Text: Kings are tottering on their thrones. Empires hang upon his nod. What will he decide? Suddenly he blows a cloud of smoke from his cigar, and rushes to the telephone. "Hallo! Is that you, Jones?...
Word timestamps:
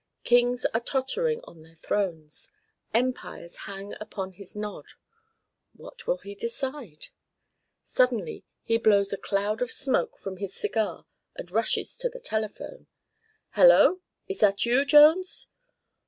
Kings 0.23 0.65
are 0.73 0.79
tottering 0.79 1.41
on 1.43 1.61
their 1.61 1.75
thrones. 1.75 2.49
Empires 2.91 3.55
hang 3.69 3.93
upon 4.01 4.31
his 4.31 4.55
nod. 4.55 4.87
What 5.73 6.07
will 6.07 6.17
he 6.17 6.33
decide? 6.33 7.09
Suddenly 7.83 8.43
he 8.63 8.79
blows 8.79 9.13
a 9.13 9.17
cloud 9.19 9.61
of 9.61 9.71
smoke 9.71 10.17
from 10.17 10.37
his 10.37 10.55
cigar, 10.55 11.05
and 11.35 11.51
rushes 11.51 11.95
to 11.97 12.09
the 12.09 12.19
telephone. 12.19 12.87
"Hallo! 13.51 13.99
Is 14.27 14.39
that 14.39 14.65
you, 14.65 14.85
Jones?... 14.85 15.49